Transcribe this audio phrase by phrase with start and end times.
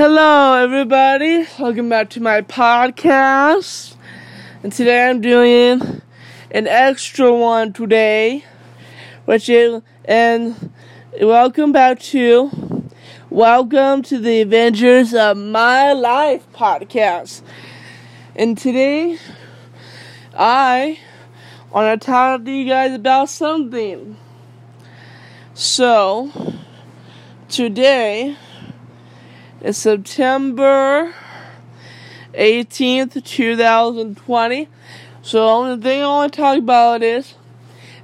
[0.00, 1.44] Hello, everybody.
[1.58, 3.96] Welcome back to my podcast.
[4.62, 6.02] And today I'm doing
[6.52, 8.44] an extra one today,
[9.24, 10.72] which is, and
[11.20, 12.88] welcome back to,
[13.28, 17.42] welcome to the Adventures of My Life podcast.
[18.36, 19.18] And today,
[20.32, 21.00] I
[21.72, 24.16] want to talk to you guys about something.
[25.54, 26.30] So,
[27.48, 28.36] today,
[29.70, 31.12] September
[32.34, 34.68] 18th, 2020.
[35.20, 37.34] So, the only thing I want to talk about is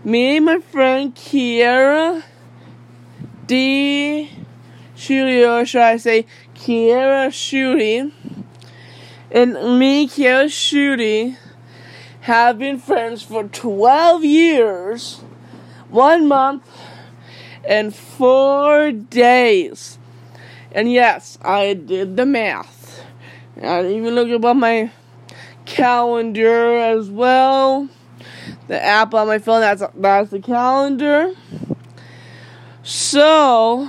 [0.04, 2.24] me and my friend Kiera
[3.46, 4.30] D.
[4.96, 8.12] Shooty, or should I say Kiera Shooty,
[9.30, 11.36] and me, Kiera Shooty,
[12.22, 15.20] have been friends for 12 years,
[15.88, 16.68] one month,
[17.64, 19.98] and four days.
[20.74, 23.04] And yes, I did the math.
[23.62, 24.90] I even looked up on my
[25.64, 27.88] calendar as well.
[28.66, 31.32] The app on my phone, that's, that's the calendar.
[32.82, 33.88] So,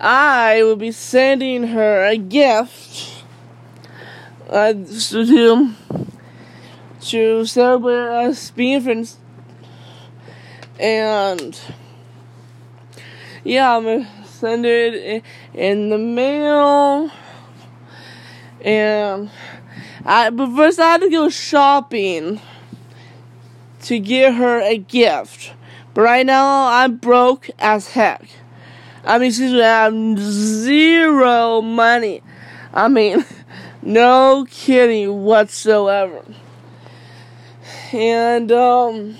[0.00, 3.22] I will be sending her a gift
[4.48, 5.74] uh, to,
[7.00, 9.18] to celebrate us being friends.
[10.80, 11.60] And,
[13.44, 14.06] yeah, I'm
[14.42, 15.22] send it
[15.54, 17.12] in the mail.
[18.60, 19.30] And
[20.04, 22.40] I, but first I had to go shopping
[23.82, 25.52] to get her a gift.
[25.94, 28.28] But right now I'm broke as heck.
[29.04, 32.20] I mean, excuse me, I have zero money.
[32.74, 33.24] I mean,
[33.82, 36.24] no kidding whatsoever.
[37.92, 39.16] And um,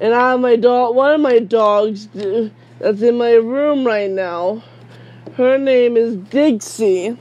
[0.00, 0.94] and I have my dog.
[0.94, 2.08] One of my dogs
[2.84, 4.62] that's in my room right now.
[5.38, 7.16] Her name is Dixie,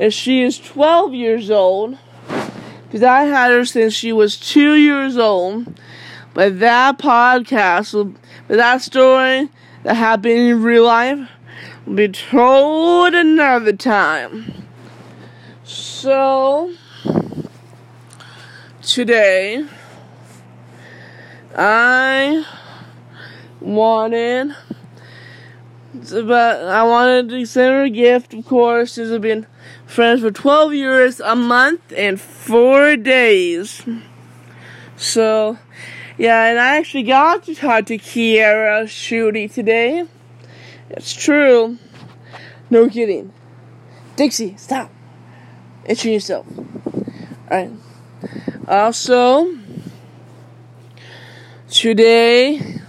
[0.00, 1.96] and she is 12 years old.
[2.82, 5.78] Because I had her since she was two years old.
[6.34, 8.16] But that podcast,
[8.48, 9.48] but that story
[9.84, 11.30] that happened in real life,
[11.86, 14.64] will be told another time.
[15.62, 16.74] So,
[18.82, 19.64] today,
[21.56, 22.44] I
[23.60, 24.56] wanted
[25.92, 29.46] but I wanted to send her a gift, of course, since we've been
[29.86, 33.82] friends for 12 years, a month, and four days.
[34.96, 35.58] So,
[36.16, 40.06] yeah, and I actually got to talk to Kiera Shooty today.
[40.90, 41.78] It's true.
[42.68, 43.32] No kidding.
[44.16, 44.92] Dixie, stop.
[45.86, 46.46] Introduce yourself.
[47.50, 47.72] Alright.
[48.68, 49.56] Also,
[51.68, 52.80] today,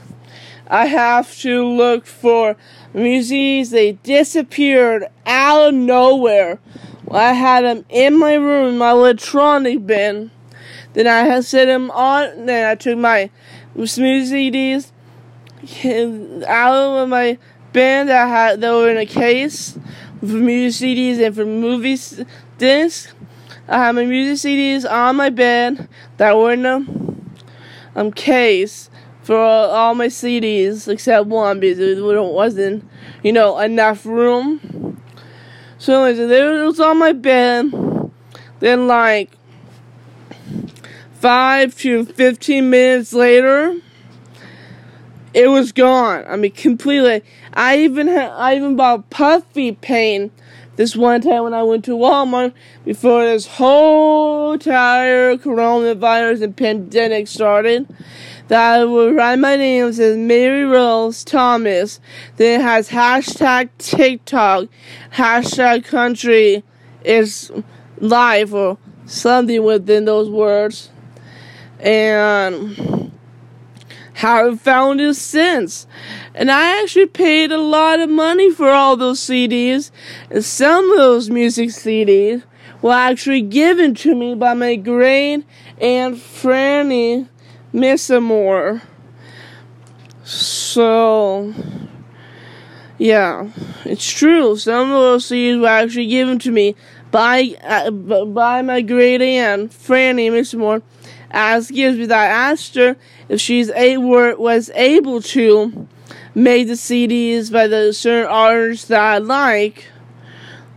[0.68, 2.56] I have to look for
[2.94, 3.70] museums.
[3.72, 6.60] They disappeared out of nowhere.
[7.10, 10.32] I had them in my room, my electronic bin.
[10.94, 12.46] Then I had set them on.
[12.46, 13.30] Then I took my
[13.76, 14.92] smoothie CDs
[16.48, 17.38] out of my
[17.74, 19.78] bin that I had that were in a case
[20.20, 21.98] for music CDs and for movie
[22.58, 23.14] discs.
[23.68, 25.88] I had my music CDs on my bed
[26.18, 26.86] that were in a
[27.96, 28.90] um, case
[29.32, 32.86] for all my CDs except one because it wasn't,
[33.24, 35.02] you know, enough room.
[35.78, 37.72] So anyways, it was on my bed.
[38.60, 39.32] Then like
[41.14, 43.80] five to fifteen minutes later,
[45.34, 46.26] it was gone.
[46.28, 47.24] I mean, completely.
[47.54, 50.34] I even had, I even bought puffy paint
[50.76, 52.54] this one time when I went to Walmart
[52.84, 57.88] before this whole entire coronavirus and pandemic started
[58.52, 62.02] that I will write my name says Mary Rose Thomas.
[62.36, 64.68] Then it has hashtag TikTok,
[65.14, 66.62] hashtag country
[67.06, 67.50] is
[68.00, 70.90] life or something within those words.
[71.80, 73.14] And
[74.16, 75.88] haven't found it since.
[76.36, 79.92] And I actually paid a lot of money for all those CDs.
[80.30, 82.44] And some of those music CDs
[82.82, 85.46] were actually given to me by my great
[85.80, 87.30] aunt Franny
[87.74, 88.82] Messamore.
[90.24, 91.54] So,
[92.98, 93.50] yeah,
[93.86, 94.56] it's true.
[94.58, 96.76] Some of those CDs were actually given to me
[97.10, 100.82] by uh, by my great aunt Franny Messamore
[101.32, 101.98] as gifts.
[101.98, 102.96] Because I asked her
[103.28, 105.88] if she's able was able to
[106.36, 109.86] make the CDs by the certain artists that I like.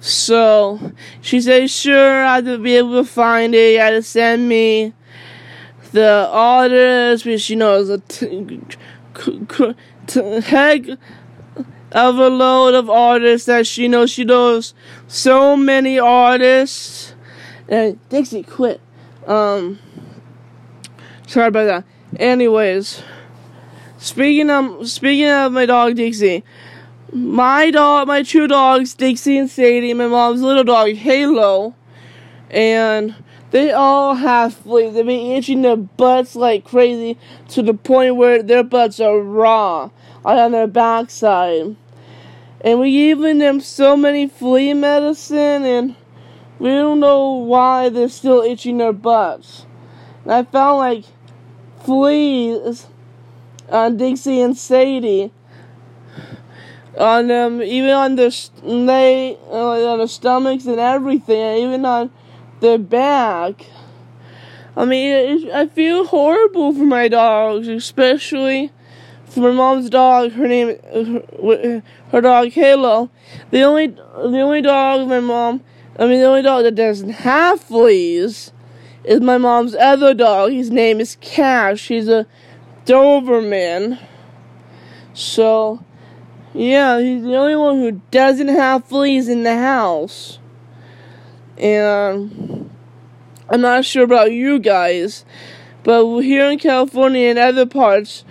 [0.01, 3.73] So she said, "Sure, I would be able to find it.
[3.73, 4.95] You had to send me."
[5.95, 8.61] The orders, which you know is a t-
[9.17, 9.75] c-
[10.07, 10.83] t- heck
[11.95, 14.11] overload of artists that she knows.
[14.11, 14.75] She knows
[15.07, 17.15] so many artists.
[17.69, 18.81] And Dixie, quit.
[19.27, 19.79] Um,
[21.27, 21.85] sorry about that.
[22.21, 23.03] Anyways,
[23.97, 26.45] speaking of speaking of my dog Dixie,
[27.13, 31.75] my dog, my two dogs, Dixie and Sadie, my mom's little dog Halo,
[32.51, 33.15] and
[33.55, 34.95] they all have fleas.
[34.95, 37.17] They've been itching their butts like crazy
[37.51, 39.91] to the point where their butts are raw
[40.25, 41.77] on their backside.
[42.63, 45.95] And we given them so many flea medicine, and
[46.59, 49.67] we don't know why they're still itching their butts.
[50.25, 51.05] And I found like
[51.85, 52.89] fleas
[53.71, 55.31] on Dixie and Sadie
[56.99, 58.33] on them, even on their
[58.65, 62.11] they uh, on their stomachs and everything, even on
[62.61, 63.67] their back.
[64.77, 68.73] I mean, I feel horrible for my dogs, especially
[69.27, 70.33] for my mom's dog.
[70.33, 73.11] Her name, her, her dog Halo.
[73.51, 75.63] The only, the only dog my mom,
[75.99, 78.53] I mean, the only dog that doesn't have fleas
[79.05, 80.51] is my mom's other dog.
[80.51, 81.89] His name is Cash.
[81.89, 82.27] He's a
[82.85, 84.01] Doberman.
[85.13, 85.85] So,
[86.53, 90.41] yeah, he's the only one who doesn't have fleas in the house.
[91.59, 92.71] And
[93.49, 95.25] I'm not sure about you guys,
[95.83, 98.25] but here in California and other parts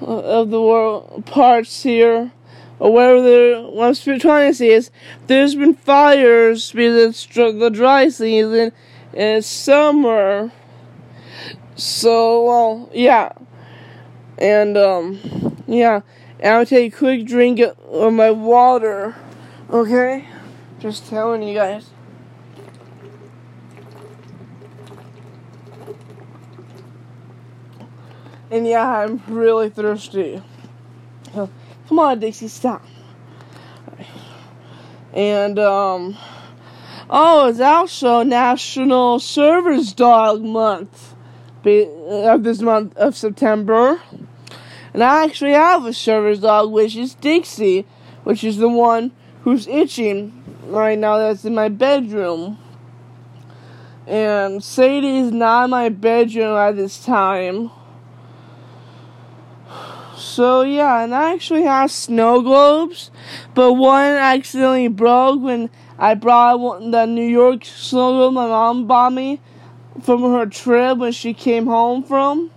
[0.00, 2.32] of the world, parts here,
[2.78, 4.90] or wherever what I'm trying to say is,
[5.26, 8.72] there's been fires because it's the dry season
[9.14, 10.52] and summer.
[11.76, 13.32] So, well, yeah.
[14.38, 16.00] And, um, yeah.
[16.40, 19.16] And I'll take a quick drink of my water.
[19.70, 20.26] Okay?
[20.78, 21.90] Just telling you guys.
[28.50, 30.42] And yeah, I'm really thirsty.
[31.34, 32.84] come on, Dixie, stop.
[35.12, 36.16] And, um,
[37.10, 41.14] oh, it's also National Service Dog Month
[41.64, 44.00] of this month of September.
[44.94, 47.86] And I actually have a service dog, which is Dixie,
[48.24, 49.12] which is the one
[49.42, 52.58] who's itching right now that's in my bedroom.
[54.06, 57.70] And Sadie is not in my bedroom at this time.
[60.18, 63.12] So yeah, and I actually have snow globes,
[63.54, 69.12] but one accidentally broke when I brought the New York snow globe my mom bought
[69.12, 69.40] me
[70.02, 72.50] from her trip when she came home from.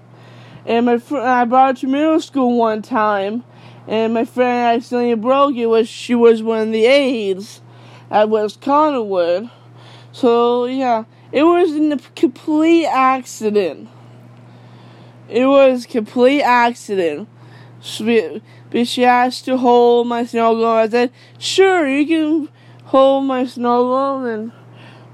[0.66, 3.44] And my friend, I brought it to middle school one time,
[3.88, 5.68] and my friend accidentally broke it.
[5.68, 7.62] Was she was one of the aides
[8.10, 9.52] at West Cottonwood.
[10.12, 13.88] So yeah, it was a complete accident.
[15.30, 17.30] It was complete accident.
[17.82, 20.78] But she asked to hold my snow globe.
[20.78, 22.50] I said, sure, you can
[22.86, 24.26] hold my snow globe.
[24.26, 24.52] And,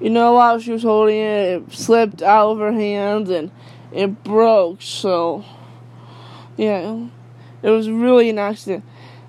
[0.02, 3.52] you know, while she was holding it, it slipped out of her hands and
[3.92, 4.82] it broke.
[4.82, 5.46] So,
[6.58, 7.08] yeah,
[7.64, 8.84] it was really an accident.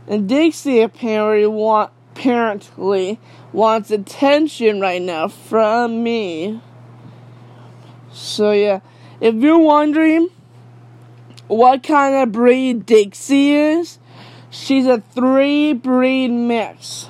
[0.09, 3.21] And Dixie apparently, want, apparently
[3.53, 6.61] wants attention right now from me.
[8.11, 8.81] So, yeah,
[9.21, 10.31] if you're wondering,
[11.49, 13.99] what kind of breed Dixie is.
[14.51, 17.09] She's a three breed mix.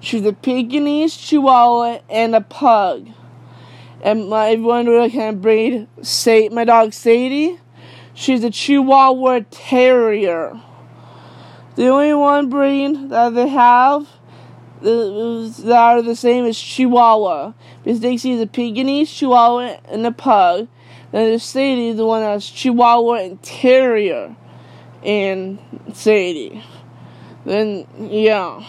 [0.00, 3.08] She's a Pekingese, Chihuahua, and a Pug.
[4.02, 7.60] And my, if you what kind of breed, say my dog Sadie,
[8.14, 10.60] she's a Chihuahua Terrier.
[11.76, 14.08] The only one breed that they have
[14.80, 17.52] that are the same is Chihuahua.
[17.84, 20.66] Because Dixie is a Pekingese, Chihuahua, and a Pug.
[21.12, 24.34] There's Sadie, the one that's Chihuahua and Terrier,
[25.04, 25.58] and
[25.92, 26.64] Sadie.
[27.44, 28.64] Then, yeah.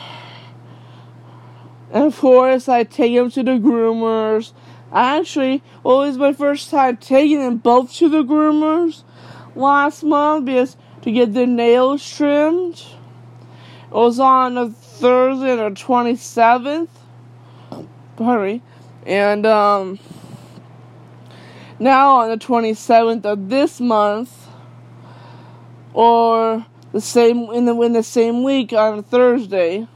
[1.91, 4.51] And of course, I take them to the groomers.
[4.91, 9.03] Actually, well, it was my first time taking them both to the groomers
[9.55, 12.83] last month because to get their nails trimmed.
[13.85, 16.89] It was on a Thursday, the 27th.
[18.17, 18.61] Sorry.
[19.05, 19.99] And, um,
[21.83, 24.47] now on the 27th of this month,
[25.93, 29.87] or the same in the in the same week on Thursday,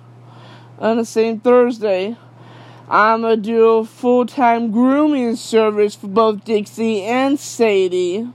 [0.79, 2.17] on the same Thursday,
[2.89, 8.29] I'm gonna do a full time grooming service for both Dixie and Sadie.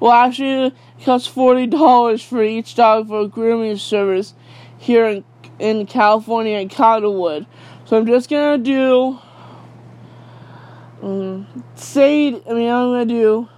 [0.00, 4.34] Well, actually, it costs forty dollars for each dog for a grooming service
[4.78, 5.24] here in
[5.58, 7.46] in California and Cottonwood.
[7.84, 9.18] So I'm just gonna do
[11.02, 13.48] um, say, I mean, I'm gonna do.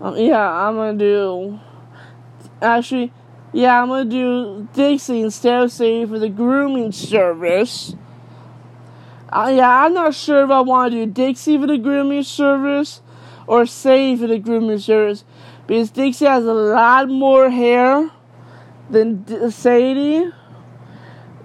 [0.00, 1.58] Um, yeah, I'm gonna do.
[2.62, 3.12] Actually,
[3.52, 7.94] Yeah, I'm gonna do Dixie instead of Sadie for the grooming service.
[9.30, 13.02] Uh, yeah, I'm not sure if I want to do Dixie for the grooming service
[13.46, 15.24] or Sadie for the grooming service
[15.66, 18.10] because Dixie has a lot more hair
[18.90, 20.30] than D- Sadie.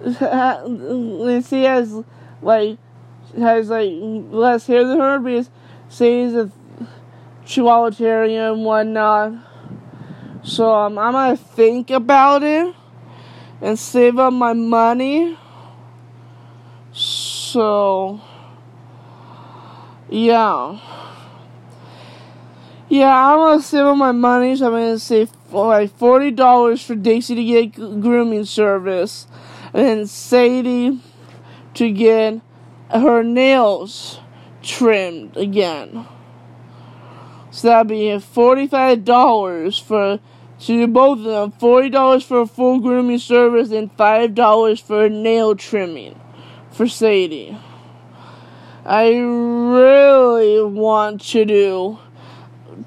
[0.04, 2.02] Lindsay has
[2.42, 2.78] like
[3.38, 3.90] has like
[4.30, 5.50] less hair than her because
[5.88, 6.50] Sadie's a
[7.44, 9.34] Chihuahua Terrier and whatnot.
[10.42, 12.74] So um, I'm gonna think about it
[13.60, 15.38] and save up my money.
[16.92, 18.20] So
[20.08, 20.78] yeah.
[22.88, 26.94] Yeah, I'm gonna save up my money, so I'm gonna save like forty dollars for
[26.94, 29.26] Daisy to get grooming service,
[29.72, 31.00] and Sadie
[31.74, 32.40] to get
[32.94, 34.20] her nails
[34.62, 36.06] trimmed again.
[37.50, 40.18] So that'd be forty-five dollars for
[40.60, 41.52] to do both of them.
[41.52, 46.18] Forty dollars for a full grooming service and five dollars for nail trimming
[46.70, 47.56] for Sadie.
[48.84, 51.98] I really want to do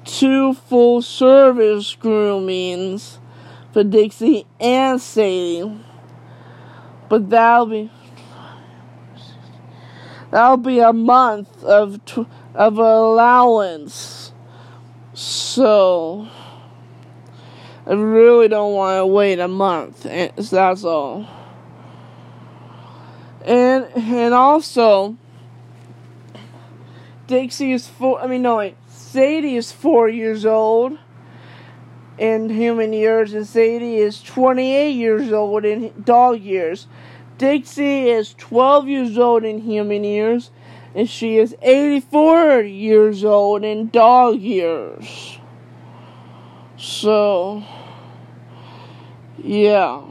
[0.04, 3.18] two full service groomings
[3.72, 5.80] for Dixie and Sadie.
[7.08, 7.90] But that'll be
[10.30, 12.00] that'll be a month of
[12.54, 14.32] of allowance.
[15.14, 16.28] So
[17.86, 20.02] I really don't want to wait a month.
[20.02, 21.26] That's all.
[23.44, 25.16] And and also
[27.28, 28.20] Dixie is four.
[28.20, 28.76] I mean, no wait.
[28.88, 30.98] Sadie is four years old
[32.18, 36.86] in human years, and Sadie is 28 years old in dog years.
[37.38, 40.50] Dixie is 12 years old in human years,
[40.94, 45.38] and she is 84 years old in dog years.
[46.76, 47.62] So,
[49.42, 50.02] yeah.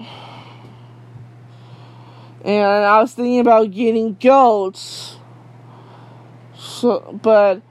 [2.45, 5.17] And I was thinking about getting goats.
[6.55, 7.61] So, but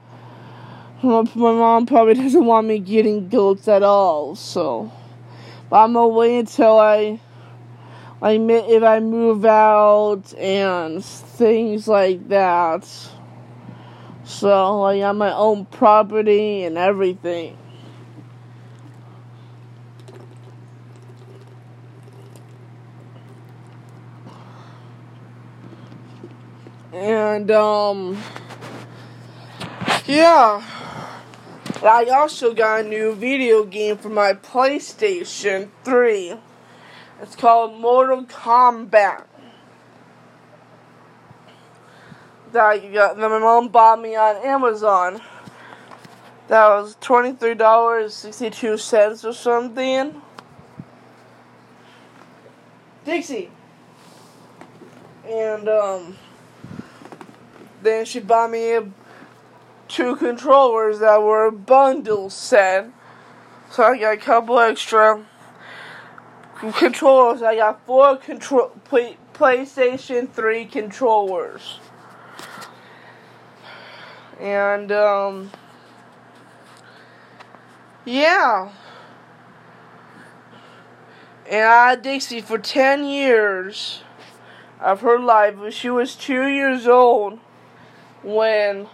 [1.01, 4.91] my mom probably doesn't want me getting goats at all, so.
[5.69, 7.19] But I'm gonna wait until I,
[8.19, 12.87] like, if I move out and things like that.
[14.23, 17.57] So, like, on my own property and everything.
[26.91, 28.17] And, um,
[30.07, 30.63] yeah.
[31.83, 36.37] I also got a new video game for my PlayStation 3.
[37.21, 39.25] It's called Mortal Kombat.
[42.51, 45.19] That, you got, that my mom bought me on Amazon.
[46.47, 50.21] That was $23.62 or something.
[53.03, 53.49] Dixie.
[55.27, 56.15] And, um,
[57.81, 58.77] then she bought me
[59.87, 62.91] two controllers that were a bundle set.
[63.71, 65.25] So I got a couple extra
[66.59, 67.41] controllers.
[67.41, 71.79] I got four control play, PlayStation 3 controllers.
[74.39, 75.51] And um
[78.05, 78.71] yeah.
[81.49, 84.01] And I had Dixie for 10 years
[84.79, 85.55] of her life.
[85.73, 87.39] She was 2 years old
[88.23, 88.87] when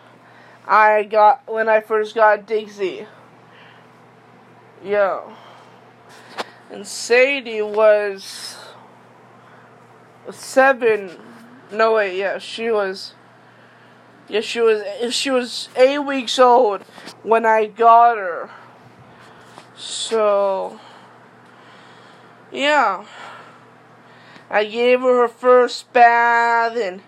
[0.67, 3.07] I got when I first got Dixie.
[4.83, 5.21] Yeah.
[6.73, 8.57] And Sadie was
[10.31, 11.11] seven.
[11.71, 13.13] No wait, yeah, she was.
[14.27, 14.81] Yeah, she was.
[15.13, 16.81] She was eight weeks old
[17.21, 18.49] when I got her.
[19.77, 20.79] So.
[22.51, 23.05] Yeah.
[24.49, 27.01] I gave her her first bath and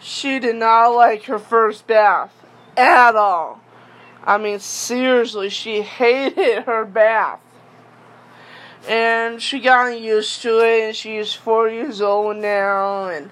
[0.00, 2.34] she did not like her first bath
[2.76, 3.60] at all.
[4.24, 7.38] I mean, seriously, she hated her bath.
[8.88, 13.30] And she got used to it, and she's four years old now, and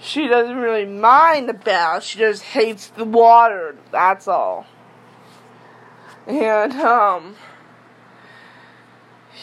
[0.00, 2.04] she doesn't really mind the bath.
[2.04, 3.76] She just hates the water.
[3.90, 4.66] That's all.
[6.26, 7.36] And, um,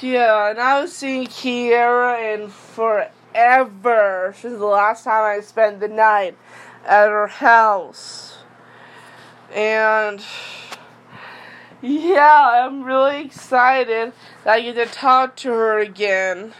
[0.01, 5.87] yeah, and I was seeing Kiera, and forever since the last time I spent the
[5.87, 6.35] night
[6.83, 8.39] at her house.
[9.53, 10.23] And
[11.81, 16.53] yeah, I'm really excited that I get to talk to her again.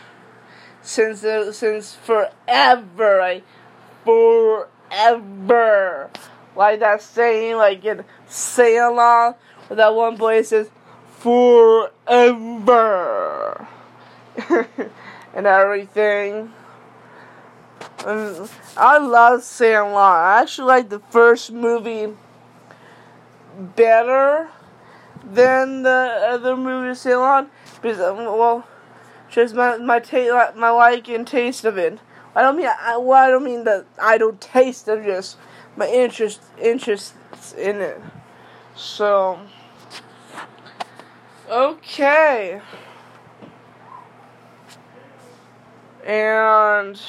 [0.81, 3.43] Since uh, since forever, like
[4.03, 4.69] forever,
[6.55, 8.03] like that saying, like in
[8.57, 9.35] Along,
[9.67, 10.71] where that one boy says
[11.19, 11.91] forever.
[15.33, 16.51] and everything.
[18.05, 19.97] And I love Sandlot.
[19.97, 22.13] I actually like the first movie
[23.75, 24.49] better
[25.23, 25.89] than the
[26.29, 27.49] other movie Sandlot
[27.81, 28.67] because um, well,
[29.29, 31.99] just my my ta- my like and taste of it.
[32.35, 35.37] I don't mean I, well, I don't mean that I don't taste it, just
[35.75, 37.13] my interest interest
[37.57, 38.01] in it.
[38.75, 39.39] So
[41.49, 42.61] okay.
[46.05, 46.99] And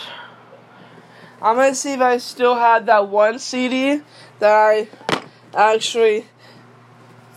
[1.41, 4.03] I'm gonna see if I still have that one CD
[4.39, 4.89] that I
[5.55, 6.27] actually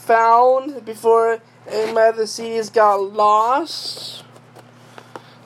[0.06, 4.24] found before any of other CDs got lost.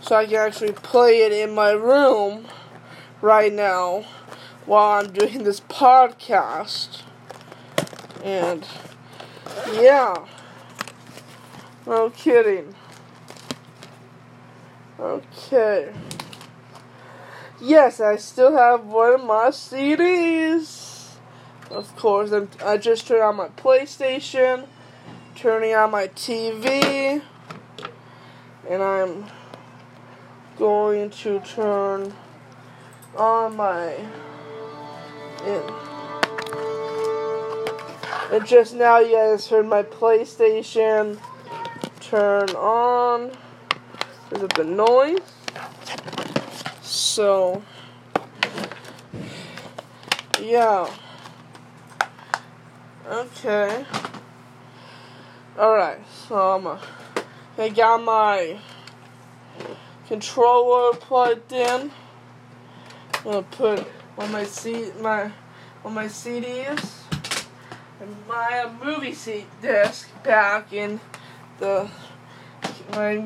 [0.02, 2.46] So I can actually play it in my room
[3.22, 4.06] right now
[4.66, 7.04] while I'm doing this podcast.
[8.24, 8.68] And
[9.74, 10.26] yeah.
[11.88, 12.76] No kidding.
[15.00, 15.94] Okay.
[17.62, 20.89] Yes, I still have one of my CDs.
[21.72, 24.66] Of course, I'm, I just turned on my PlayStation,
[25.36, 27.22] turning on my TV,
[28.68, 29.26] and I'm
[30.58, 32.12] going to turn
[33.16, 33.98] on my.
[38.32, 41.20] And just now, you guys heard my PlayStation
[42.00, 43.32] turn on.
[44.30, 45.20] There's a bit noise.
[46.82, 47.62] So,
[50.42, 50.90] yeah.
[53.10, 53.88] Okay.
[55.58, 56.78] Alright, so I'ma.
[57.58, 58.60] I got my
[60.08, 61.90] controller plugged in.
[63.16, 65.32] I'm gonna put on my C my
[65.84, 67.02] on my CDs
[68.00, 71.00] and my movie seat disc back in
[71.58, 71.90] the
[72.92, 73.26] my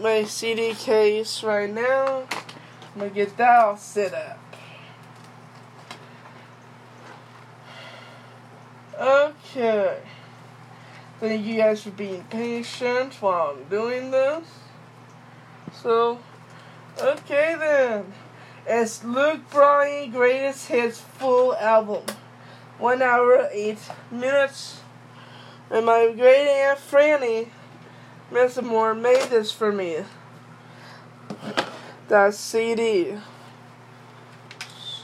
[0.00, 2.26] my CD case right now.
[2.94, 4.47] I'm gonna get that all set up.
[8.98, 10.00] Okay.
[11.20, 14.44] Thank you guys for being patient while I'm doing this.
[15.72, 16.18] So,
[17.00, 18.12] okay then.
[18.66, 22.02] It's Luke Bryan Greatest Hits Full Album.
[22.78, 23.78] One hour, eight
[24.10, 24.80] minutes.
[25.70, 27.50] And my great aunt Franny
[28.32, 29.98] Messamore made this for me.
[32.08, 33.14] That CD.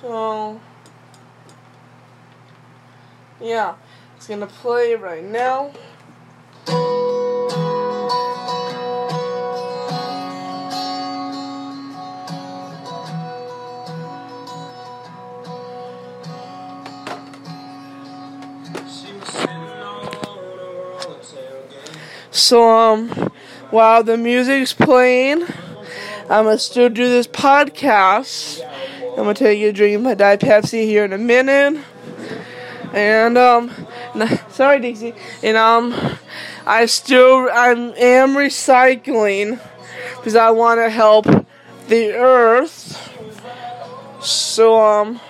[0.01, 0.61] So,
[3.41, 3.75] yeah,
[4.17, 5.73] it's gonna play right now.
[22.31, 23.09] So, um,
[23.71, 25.45] while the music's playing,
[26.29, 28.61] I'm gonna still do this podcast.
[29.11, 31.83] I'm gonna take a drink of my Diet Pepsi here in a minute.
[32.95, 33.73] And, um,
[34.51, 35.15] sorry, Dixie.
[35.43, 36.17] And, um,
[36.65, 39.61] I still, I am recycling
[40.17, 41.27] because I want to help
[41.89, 43.01] the earth.
[44.21, 45.21] So, um,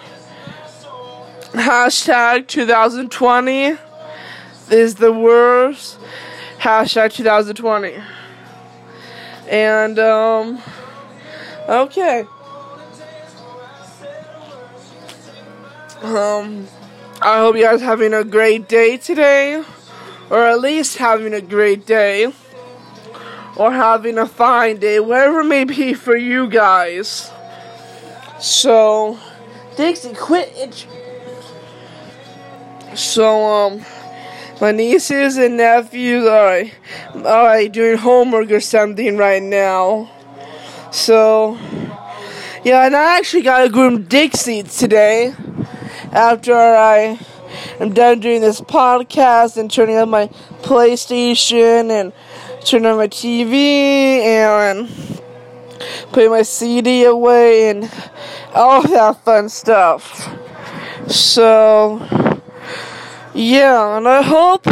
[1.53, 3.79] hashtag 2020
[4.70, 5.98] is the worst
[6.59, 7.94] hashtag 2020.
[9.48, 10.62] And, um,
[11.68, 12.24] okay.
[16.03, 16.68] Um,
[17.24, 19.64] I hope you guys are having a great day today,
[20.28, 22.30] or at least having a great day,
[23.56, 27.30] or having a fine day, whatever it may be for you guys.
[28.38, 29.18] So,
[29.76, 30.87] Dixie, quit it.
[32.94, 33.84] So, um,
[34.60, 36.64] my nieces and nephews are,
[37.24, 40.10] are doing homework or something right now.
[40.92, 41.58] So,
[42.64, 45.34] yeah, and I actually got a groom Dixie today
[46.14, 47.18] after I
[47.81, 50.29] am done doing this podcast and turning on my
[50.62, 52.12] PlayStation and
[52.64, 53.53] turning on my TV
[54.22, 54.88] and
[56.12, 57.90] putting my CD away and
[58.55, 60.33] all that fun stuff.
[61.09, 61.98] So,
[63.35, 64.66] yeah, and I hope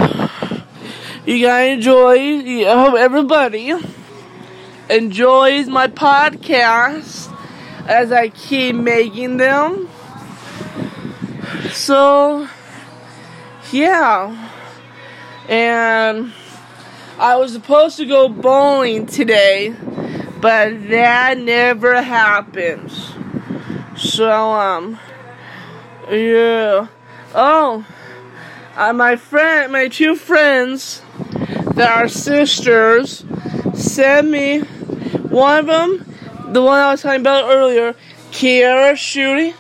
[1.27, 2.67] you guys enjoy.
[2.69, 3.75] I hope everybody
[4.89, 7.35] enjoys my podcast
[7.89, 9.89] as I keep making them.
[11.73, 12.49] So,
[13.73, 14.51] yeah.
[15.49, 16.33] And
[17.19, 19.75] I was supposed to go bowling today,
[20.41, 23.13] but that never happens.
[23.97, 24.99] So, um,
[26.11, 26.89] yeah.
[27.35, 27.85] Oh
[28.77, 31.03] uh, my friend, my two friends
[31.75, 33.25] that are sisters,
[33.75, 37.95] sent me one of them, the one I was talking about earlier,
[38.31, 39.55] Kiara Shooty,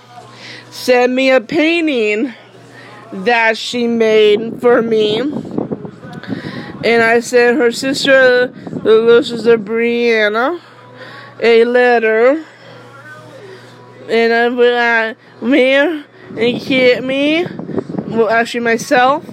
[0.72, 2.32] sent me a painting
[3.12, 5.20] that she made for me.
[5.20, 8.52] And I sent her sister,
[9.22, 10.60] sister Brianna,
[11.40, 12.44] a letter.
[14.08, 17.46] And I, uh, me and Ki- me,
[18.08, 19.24] well, actually myself,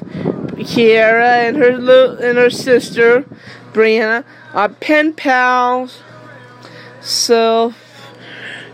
[0.60, 3.26] Kiara and her and her sister
[3.72, 6.02] Brianna are pen pals.
[7.02, 7.74] So,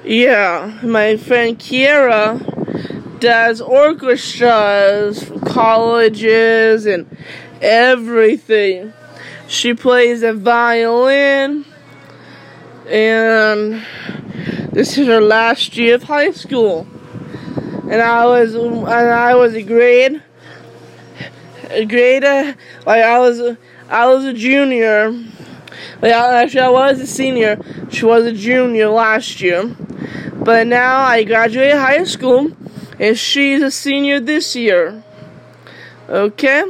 [0.06, 7.18] yeah, my friend Kiara does orchestras, colleges, and
[7.62, 8.94] everything.
[9.48, 11.66] She plays the violin,
[12.88, 13.84] and
[14.72, 16.86] this is her last year of high school.
[17.90, 20.22] And I was, and I was a grade,
[21.70, 23.58] a grade, like I was,
[23.90, 25.12] I was a junior.
[26.02, 27.60] Like actually, I was a senior.
[27.90, 29.76] She was a junior last year,
[30.44, 32.52] but now I graduated high school,
[33.00, 35.04] and she's a senior this year.
[36.10, 36.64] Okay.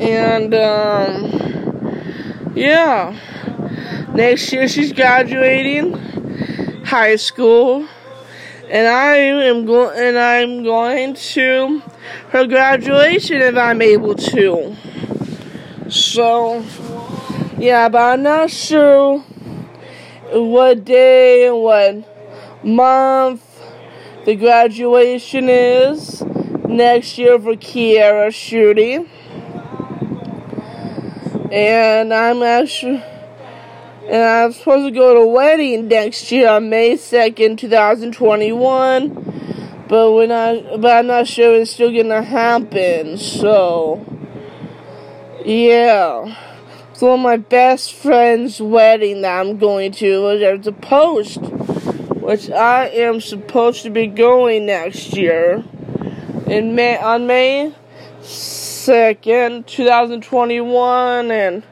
[0.00, 3.16] And um, yeah,
[4.14, 5.94] next year she's graduating
[6.84, 7.86] high school,
[8.68, 11.82] and I am going and I'm going to
[12.30, 14.76] her graduation if I'm able to.
[15.88, 16.64] So
[17.58, 19.24] yeah, but I'm not sure
[20.32, 23.42] what day and what month
[24.24, 26.22] the graduation is
[26.68, 29.08] next year for Kiara Shooty.
[31.52, 33.02] And I'm actually
[34.04, 38.12] and I'm supposed to go to a wedding next year on May second, two thousand
[38.12, 39.14] twenty one.
[39.88, 44.04] But we're not but I'm not sure it's still gonna happen, so
[45.44, 46.49] yeah.
[47.02, 50.38] Of my best friend's wedding that I'm going to.
[50.38, 55.64] There's a post which I am supposed to be going next year
[56.46, 57.74] in May on May
[58.20, 61.62] second, two thousand twenty one, and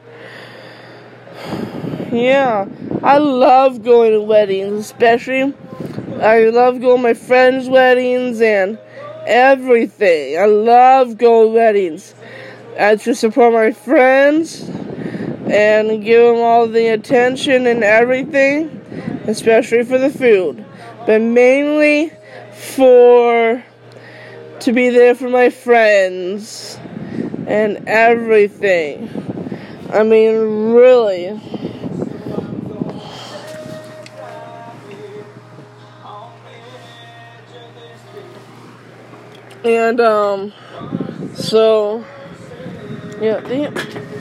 [2.11, 2.65] yeah,
[3.03, 5.53] I love going to weddings, especially
[6.21, 8.79] I love going to my friends' weddings and
[9.27, 10.39] everything.
[10.39, 12.15] I love going to weddings.
[12.77, 14.67] And to support my friends
[15.49, 18.69] and give them all the attention and everything,
[19.27, 20.63] especially for the food.
[21.05, 22.11] But mainly
[22.53, 23.63] for
[24.59, 26.77] to be there for my friends
[27.47, 29.09] and everything.
[29.91, 31.41] I mean, really.
[39.63, 40.53] And, um,
[41.35, 42.05] so,
[43.19, 44.18] yeah, damn.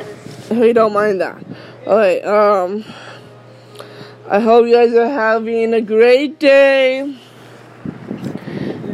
[0.50, 1.44] We don't mind that.
[1.86, 2.82] Alright, um,
[4.26, 7.00] I hope you guys are having a great day.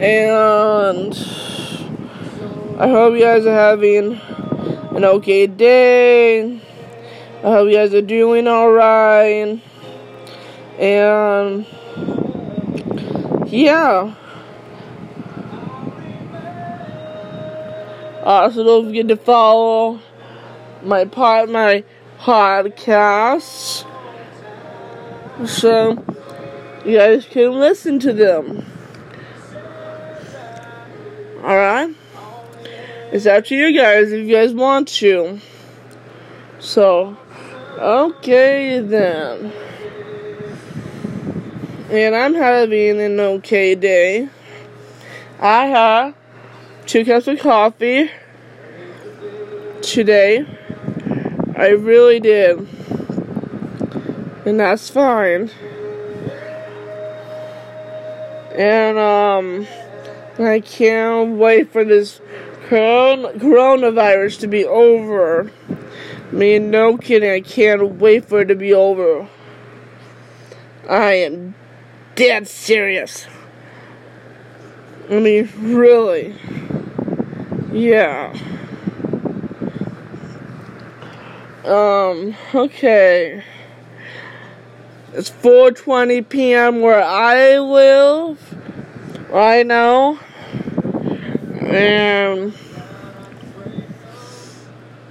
[0.00, 1.14] And
[2.78, 4.20] I hope you guys are having
[4.96, 6.60] an okay day.
[7.38, 9.60] I hope you guys are doing alright.
[10.78, 11.66] And
[13.46, 14.12] yeah.
[18.24, 20.00] Also, don't forget to follow
[20.84, 21.84] my part, my
[22.18, 23.84] podcasts,
[25.46, 25.90] so
[26.84, 28.64] you guys can listen to them.
[31.42, 31.94] All right,
[33.12, 35.40] it's up to you guys if you guys want to.
[36.58, 37.16] So,
[37.78, 39.52] okay then.
[41.90, 44.28] And I'm having an okay day.
[45.38, 46.14] I have
[46.86, 48.10] two cups of coffee
[49.82, 50.46] today.
[51.56, 52.58] I really did.
[54.44, 55.50] And that's fine.
[58.56, 59.66] And, um,
[60.38, 62.20] I can't wait for this
[62.68, 65.50] coronavirus to be over.
[65.70, 69.28] I mean, no kidding, I can't wait for it to be over.
[70.88, 71.54] I am
[72.16, 73.26] dead serious.
[75.08, 76.34] I mean, really.
[77.72, 78.34] Yeah.
[81.64, 83.42] Um, okay.
[85.14, 86.80] It's 4:20 p.m.
[86.82, 90.18] where I live right now.
[91.62, 92.52] And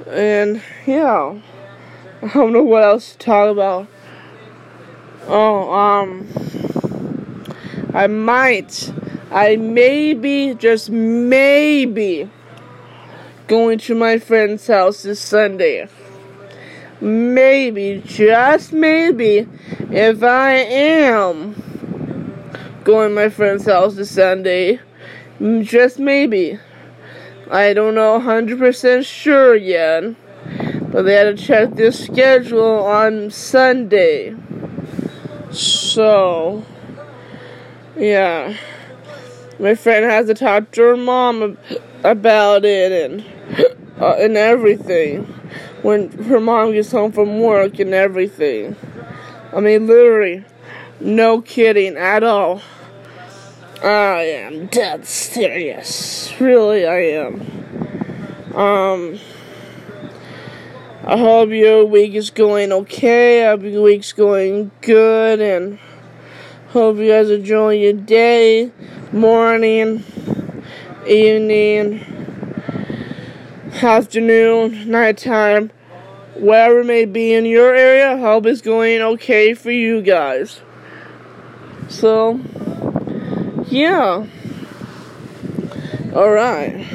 [0.07, 1.39] and yeah.
[2.21, 3.87] I don't know what else to talk about.
[5.27, 6.27] Oh, um
[7.93, 8.93] I might
[9.31, 12.29] I maybe just maybe
[13.47, 15.87] going to my friend's house this Sunday.
[17.01, 19.47] Maybe, just maybe,
[19.91, 21.55] if I am
[22.83, 24.79] going to my friend's house this Sunday,
[25.61, 26.59] just maybe.
[27.51, 30.03] I don't know 100% sure yet,
[30.91, 34.35] but they had to check their schedule on Sunday.
[35.51, 36.65] So,
[37.97, 38.57] yeah.
[39.59, 41.57] My friend has to talk to her mom
[42.03, 43.23] about it and
[43.99, 45.33] uh, and everything
[45.83, 48.75] when her mom gets home from work and everything.
[49.53, 50.43] I mean, literally,
[50.99, 52.61] no kidding at all.
[53.83, 56.33] I am dead serious.
[56.39, 58.55] Really, I am.
[58.55, 59.19] Um,
[61.03, 63.45] I hope your week is going okay.
[63.45, 65.79] I hope your week's going good, and
[66.69, 68.71] hope you guys enjoy your day,
[69.11, 70.05] morning,
[71.05, 72.12] evening
[73.81, 75.71] afternoon, nighttime,
[76.35, 80.61] wherever it may be in your area, hope it's going okay for you guys.
[81.87, 82.39] So,
[83.67, 84.25] yeah.
[86.11, 86.85] Alright.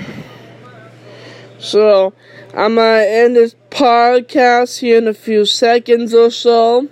[1.58, 2.12] So,
[2.54, 6.88] I'm gonna end this podcast here in a few seconds or so.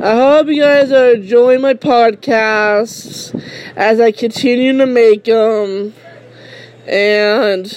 [0.00, 3.34] I hope you guys are enjoying my podcasts
[3.76, 5.94] as I continue to make them.
[6.86, 7.76] And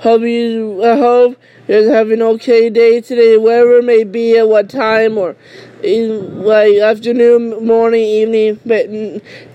[0.00, 4.48] Hope you, I hope you're having an okay day today, wherever it may be, at
[4.48, 5.34] what time, or
[5.82, 8.88] in, like afternoon, morning, evening, but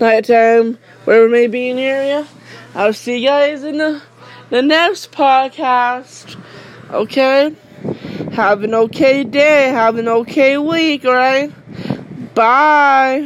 [0.01, 2.27] night time, wherever it may be in the area.
[2.75, 4.01] I'll see you guys in the,
[4.49, 6.37] the next podcast.
[6.89, 7.55] Okay?
[8.33, 9.69] Have an okay day.
[9.69, 11.53] Have an okay week, alright?
[12.35, 13.21] Bye.